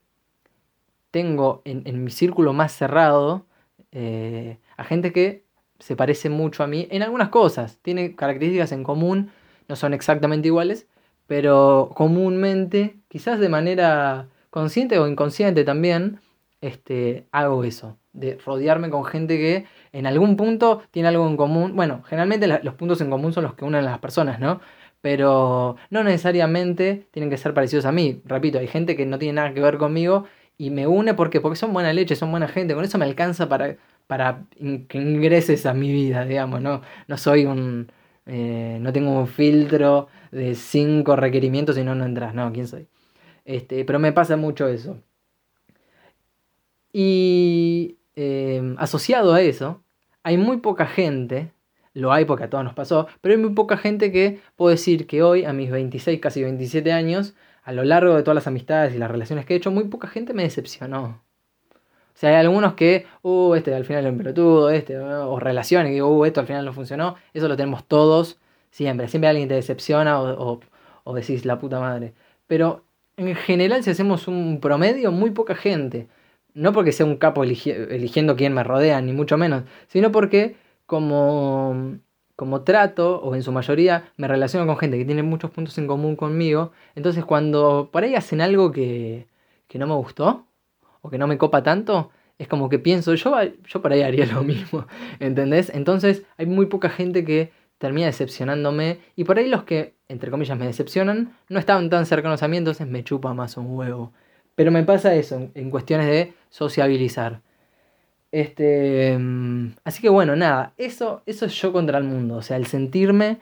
[1.12, 3.46] tengo en, mi círculo más cerrado
[3.92, 5.44] eh, a gente que
[5.80, 7.80] se parece mucho a mí en algunas cosas.
[7.82, 9.32] Tiene características en común,
[9.68, 10.88] no son exactamente iguales,
[11.26, 16.20] pero comúnmente, quizás de manera consciente o inconsciente también,
[16.62, 21.76] este, hago eso, de rodearme con gente que en algún punto tiene algo en común.
[21.76, 24.60] Bueno, generalmente los puntos en común son los que unen a las personas, ¿no?
[25.00, 28.20] Pero no necesariamente tienen que ser parecidos a mí.
[28.26, 30.26] Repito, hay gente que no tiene nada que ver conmigo
[30.58, 32.74] y me une porque, porque son buena leche, son buena gente.
[32.74, 34.46] Con eso me alcanza para, para
[34.90, 36.82] que ingreses a mi vida, digamos, ¿no?
[37.08, 37.92] No soy un...
[38.26, 42.34] Eh, no tengo un filtro de cinco requerimientos y no, no entras.
[42.34, 42.88] No, ¿quién soy?
[43.48, 44.98] Este, pero me pasa mucho eso.
[46.92, 49.82] Y eh, asociado a eso,
[50.24, 51.52] hay muy poca gente,
[51.94, 55.08] lo hay porque a todos nos pasó, pero hay muy poca gente que puedo decir
[55.08, 58.94] que hoy, a mis 26, casi 27 años, a lo largo de todas las amistades
[58.94, 61.24] y las relaciones que he hecho, muy poca gente me decepcionó.
[61.74, 65.96] O sea, hay algunos que, uh, este al final es un este, o relaciones, que
[65.96, 67.16] digo, uh, esto al final no funcionó.
[67.34, 68.40] Eso lo tenemos todos,
[68.72, 69.08] siempre.
[69.08, 70.60] Siempre alguien te decepciona o,
[71.04, 72.14] o, decís la puta madre.
[72.48, 72.87] Pero
[73.18, 76.08] en general, si hacemos un promedio, muy poca gente.
[76.54, 82.00] No porque sea un capo eligiendo quién me rodea, ni mucho menos, sino porque como,
[82.36, 85.88] como trato, o en su mayoría, me relaciono con gente que tiene muchos puntos en
[85.88, 86.72] común conmigo.
[86.96, 89.28] Entonces, cuando por ahí hacen algo que,
[89.68, 90.48] que no me gustó,
[91.02, 93.36] o que no me copa tanto, es como que pienso, yo,
[93.68, 94.86] yo por ahí haría lo mismo,
[95.20, 95.72] ¿entendés?
[95.74, 100.58] Entonces hay muy poca gente que termina decepcionándome y por ahí los que, entre comillas,
[100.58, 104.14] me decepcionan, no estaban tan cercanos a mí, entonces me chupa más un huevo.
[104.56, 107.42] Pero me pasa eso en cuestiones de sociabilizar.
[108.32, 112.58] Este, mm, así que bueno, nada, eso, eso es yo contra el mundo, o sea,
[112.58, 113.40] el sentirme,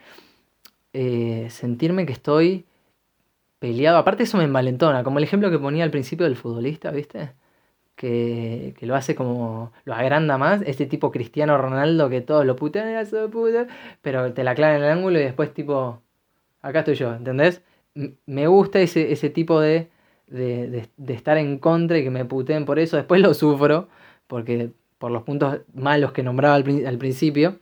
[0.93, 2.65] eh, sentirme que estoy
[3.59, 7.33] peleado, aparte eso me envalentona, como el ejemplo que ponía al principio del futbolista, ¿viste?
[7.95, 13.07] Que, lo hace como, lo agranda más, este tipo Cristiano Ronaldo que todos lo putean,
[14.01, 16.01] pero te la clava en el ángulo y después tipo,
[16.61, 17.61] acá estoy yo, ¿entendés?
[18.25, 19.89] me gusta ese, ese tipo de,
[20.27, 23.89] de, estar en contra y que me puteen por eso, después lo sufro,
[24.27, 27.59] porque por los puntos malos que nombraba al, principio,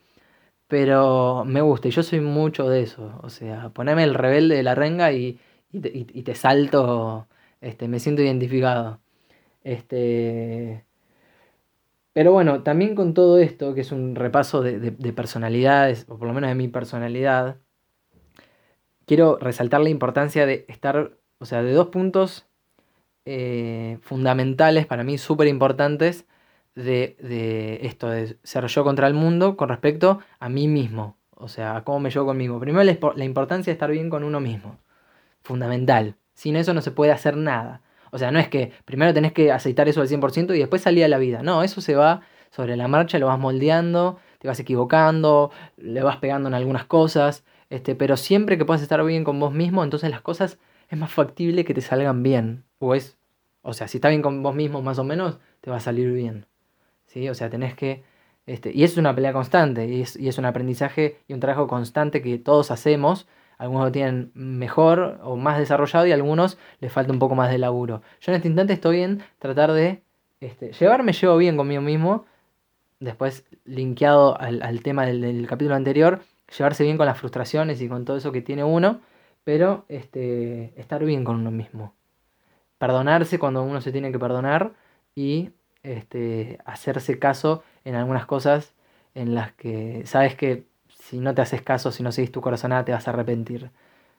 [0.68, 4.64] pero me gusta y yo soy mucho de eso, o sea, ponerme el rebelde de
[4.64, 5.40] la renga y,
[5.72, 7.28] y, te, y te salto,
[7.62, 9.03] este, me siento identificado.
[9.64, 10.86] Este,
[12.14, 16.34] pero bueno, también con todo esto, que es un repaso de, personalidades, o por lo
[16.34, 17.58] menos de mi personalidad,
[19.06, 22.46] quiero resaltar la importancia de estar, o sea, de dos puntos
[23.26, 26.26] eh, fundamentales para mí, súper importantes,
[26.76, 31.48] de, de, esto de ser yo contra el mundo con respecto a mí mismo, o
[31.48, 32.60] sea, a cómo me llevo conmigo.
[32.60, 32.84] Primero
[33.16, 34.80] la importancia de estar bien con uno mismo,
[35.44, 36.16] fundamental.
[36.34, 37.83] Sin eso no se puede hacer nada.
[38.14, 41.04] O sea, no es que primero tenés que aceitar eso al 100% y después salir
[41.04, 41.42] a la vida.
[41.42, 42.22] No, eso se va
[42.52, 47.44] sobre la marcha, lo vas moldeando, te vas equivocando, le vas pegando en algunas cosas.
[47.72, 51.12] Este, pero siempre que puedas estar bien con vos mismo, entonces las cosas es más
[51.12, 52.66] factible que te salgan bien.
[52.78, 53.18] O es,
[53.64, 56.12] o sea, si estás bien con vos mismo más o menos, te va a salir
[56.12, 56.46] bien.
[57.08, 57.28] ¿Sí?
[57.30, 58.04] O sea, tenés que...
[58.46, 61.66] Este, y es una pelea constante, y es, y es un aprendizaje y un trabajo
[61.66, 63.26] constante que todos hacemos
[63.58, 67.52] algunos lo tienen mejor o más desarrollado y a algunos les falta un poco más
[67.52, 68.02] de laburo.
[68.22, 70.02] Yo en este instante estoy en tratar de
[70.40, 72.26] este, llevarme, llevo bien conmigo mismo.
[73.00, 76.22] Después, linkeado al, tema del, capítulo anterior,
[76.58, 79.02] llevarse bien con las frustraciones y con todo eso que tiene uno,
[79.44, 81.94] pero este, estar bien con uno mismo.
[82.78, 84.74] Perdonarse cuando uno se tiene que perdonar
[85.16, 85.52] y
[85.84, 88.74] este, hacerse caso en algunas cosas
[89.16, 90.66] en las que sabes que
[91.10, 93.72] si no te haces caso, si no seguís tu corazonada, te vas a arrepentir.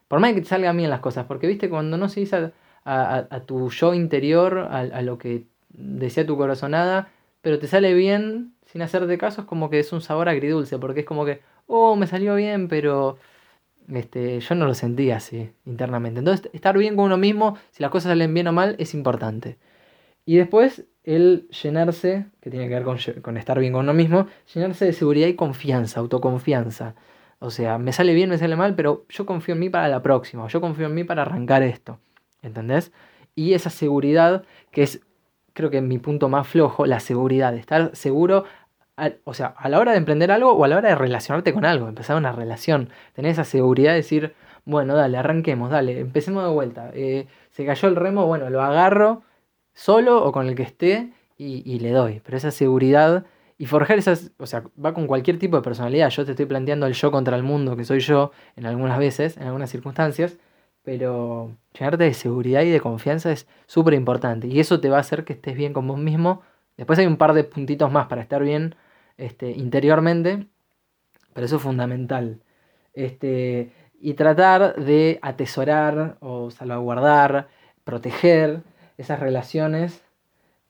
[0.09, 2.53] Por más que te salgan bien las cosas, porque viste, cuando no seguís a,
[2.85, 7.09] a, tu yo interior, a, lo que desea tu corazonada,
[7.41, 11.01] pero te sale bien sin hacerte caso, es como que es un sabor agridulce, porque
[11.01, 13.19] es como que, oh, me salió bien, pero
[13.93, 16.21] este, yo no lo sentía así internamente.
[16.21, 19.59] Entonces, estar bien con uno mismo, si las cosas salen bien o mal, es importante.
[20.27, 22.85] Y después, el llenarse, que tiene que ver
[23.23, 26.95] con, estar bien con uno mismo, llenarse de seguridad y confianza, autoconfianza.
[27.39, 30.03] O sea, me sale bien, me sale mal, pero yo confío en mí para la
[30.03, 31.99] próxima, yo confío en mí para arrancar esto.
[32.43, 32.93] ¿Entendés?
[33.35, 35.01] Y esa seguridad, que es,
[35.53, 38.45] creo que mi punto más flojo, la seguridad, estar seguro,
[39.25, 41.65] o sea, a la hora de emprender algo o a la hora de relacionarte con
[41.65, 46.51] algo, empezar una relación, tener esa seguridad de decir, Bueno, dale, arranquemos, dale, empecemos de
[46.51, 46.91] vuelta.
[46.95, 49.23] Eh, se cayó el remo, bueno, lo agarro
[49.75, 52.21] solo o con el que esté y, y le doy.
[52.25, 53.25] Pero esa seguridad
[53.57, 56.11] y forjar esas, o sea, va con cualquier tipo de personalidad.
[56.11, 59.37] Yo te estoy planteando el yo contra el mundo, que soy yo en algunas veces,
[59.37, 60.39] en algunas circunstancias,
[60.83, 64.49] pero llenarte de seguridad y de confianza es súper importante.
[64.49, 66.43] Y eso te va a hacer que estés bien con vos mismo.
[66.77, 68.75] Después hay un par de puntitos más para estar bien
[69.17, 70.47] este, interiormente,
[71.33, 72.41] pero eso es fundamental.
[72.93, 77.49] Este, y tratar de atesorar o salvaguardar,
[77.85, 78.63] proteger
[78.99, 80.03] esas relaciones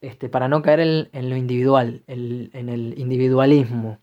[0.01, 3.99] este, para no caer en, lo individual, en el individualismo,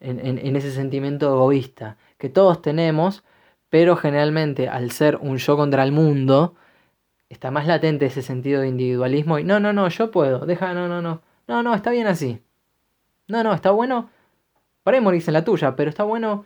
[0.00, 3.24] en, ese sentimiento egoísta que todos tenemos,
[3.70, 6.54] pero generalmente al ser un yo contra el mundo,
[7.28, 10.88] está más latente ese sentido de individualismo y no, no, no, yo puedo, deja, no,
[10.88, 12.40] no, no, no, no, está bien así.
[13.28, 14.10] No, no, está bueno,
[14.82, 16.44] para morirse en la tuya, pero está bueno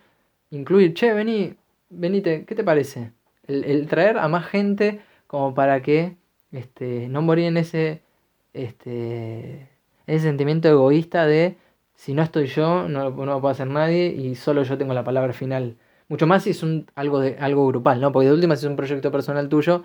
[0.51, 1.55] incluir, che, vení,
[1.91, 3.13] venite, ¿qué te parece?
[3.47, 6.17] El, traer a más gente como para que
[6.53, 8.03] este, no morir en ese
[8.53, 9.69] este,
[10.07, 11.57] ese sentimiento egoísta de
[11.95, 15.05] si no estoy yo, no, no lo puede hacer nadie y solo yo tengo la
[15.05, 15.77] palabra final.
[16.09, 18.11] Mucho más si es un, algo, de, algo grupal, ¿no?
[18.11, 19.85] Porque de última si es un proyecto personal tuyo,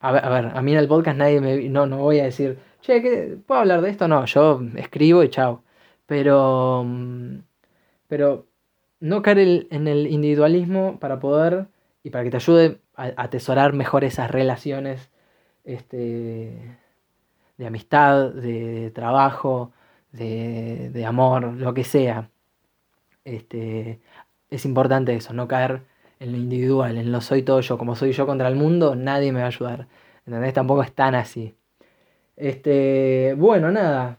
[0.00, 1.68] a ver, a, ver, a mí en el podcast nadie me...
[1.68, 4.06] No, no voy a decir, che, ¿qué, ¿puedo hablar de esto?
[4.08, 5.62] No, yo escribo y chao.
[6.06, 6.84] Pero...
[6.84, 7.38] Mm,
[8.08, 8.46] pero
[9.00, 11.66] no caer en el individualismo para poder
[12.02, 15.10] y para que te ayude a atesorar mejor esas relaciones
[15.64, 16.78] este,
[17.56, 19.72] de amistad, de, trabajo,
[20.12, 22.30] de, amor, lo que sea.
[23.24, 24.00] Este,
[24.50, 25.82] es importante eso, no caer
[26.20, 27.78] en lo individual, en lo soy todo yo.
[27.78, 29.88] Como soy yo contra el mundo, nadie me va a ayudar.
[30.26, 30.54] ¿Entendés?
[30.54, 31.54] Tampoco es tan así.
[32.36, 34.18] Este, bueno, nada.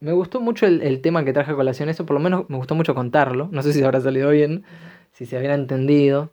[0.00, 2.74] Me gustó mucho el, tema que traje a colación, eso por lo menos me gustó
[2.74, 3.48] mucho contarlo.
[3.52, 4.64] No sé si habrá salido bien,
[5.12, 6.32] si se hubiera entendido.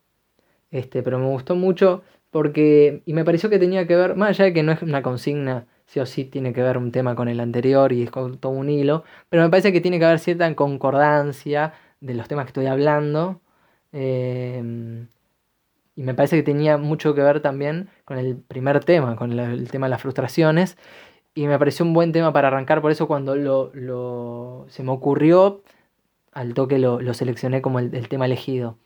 [0.72, 3.04] Este, pero me gustó mucho porque.
[3.06, 5.68] Y me pareció que tenía que ver, más allá de que no es una consigna
[5.92, 8.54] sí o sí tiene que ver un tema con el anterior y es con todo
[8.54, 12.50] un hilo, pero me parece que tiene que haber cierta concordancia de los temas que
[12.50, 13.42] estoy hablando.
[13.92, 15.08] Em,
[15.96, 19.70] y me parece que tenía mucho que ver también con el primer tema, con el,
[19.70, 20.78] tema de las frustraciones.
[21.36, 25.64] Y me pareció un buen tema para arrancar, por eso cuando lo, se me ocurrió,
[26.32, 28.78] al toque lo, lo seleccioné como el, el, tema elegido.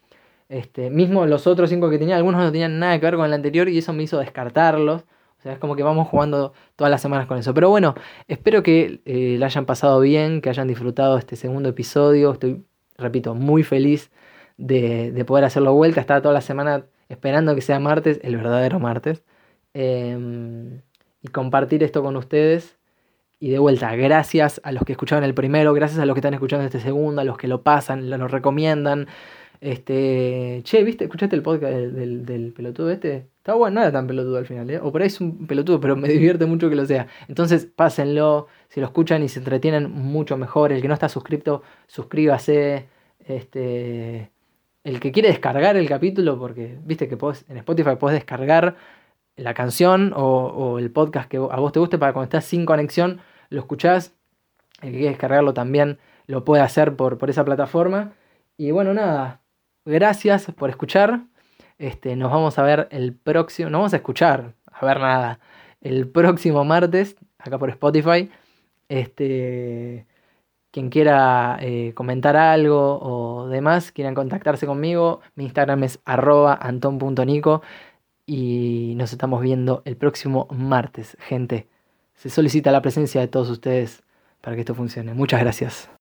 [0.49, 3.34] Este, mismo los otros cinco que tenía, algunos no tenían nada que ver con el
[3.34, 5.05] anterior y eso me hizo descartarlos
[5.51, 7.53] es como que vamos jugando todas las semanas con eso.
[7.53, 7.95] Pero bueno,
[8.27, 12.31] espero que eh, la hayan pasado bien, que hayan disfrutado este segundo episodio.
[12.31, 12.65] Estoy,
[12.97, 14.12] repito, muy feliz
[14.58, 16.01] de, poder hacerlo vuelta.
[16.01, 19.23] Estaba toda la semana esperando que sea martes, el verdadero martes.
[19.73, 20.81] Em,
[21.21, 22.77] y compartir esto con ustedes.
[23.39, 26.34] Y de vuelta, gracias a los que escucharon el primero, gracias a los que están
[26.34, 29.08] escuchando este segundo, a los que lo pasan, lo recomiendan.
[29.61, 31.05] Este, che, ¿viste?
[31.05, 33.27] ¿Escuchaste el podcast del, del, pelotudo este?
[33.37, 34.79] Está bueno, no era tan pelotudo al final, ¿eh?
[34.81, 37.07] O por ahí es un pelotudo, pero me divierte mucho que lo sea.
[37.27, 40.71] Entonces, pásenlo, si lo escuchan y se entretienen, mucho mejor.
[40.71, 42.87] El que no está suscrito, suscríbase.
[43.27, 44.31] Este,
[44.83, 47.17] el que quiere descargar el capítulo, porque viste que
[47.49, 48.75] en Spotify puedes descargar
[49.35, 53.19] la canción o, el podcast que a vos te guste para cuando estás sin conexión,
[53.49, 54.13] lo escuchás.
[54.81, 58.13] El que quiere descargarlo también lo puede hacer por, por esa plataforma.
[58.57, 59.41] Y bueno, nada,
[59.85, 61.21] gracias por escuchar.
[61.77, 65.39] Este, nos vamos a ver el próximo, no vamos a escuchar, a ver nada,
[65.81, 68.29] el próximo martes, acá por Spotify.
[68.87, 70.05] Este,
[70.71, 77.61] quien quiera eh, comentar algo o demás, quieran contactarse conmigo, mi Instagram es arroba anton.nico
[78.25, 81.67] y nos estamos viendo el próximo martes, gente.
[82.15, 84.03] Se solicita la presencia de todos ustedes
[84.41, 85.13] para que esto funcione.
[85.13, 85.94] Muchas gracias.